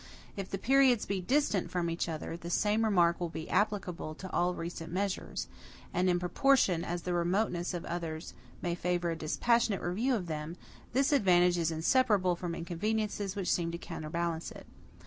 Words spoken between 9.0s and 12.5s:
a dispassionate review of them, this advantage is inseparable